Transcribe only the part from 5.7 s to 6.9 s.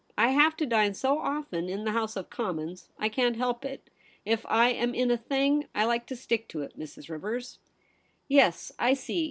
I like to stick to it,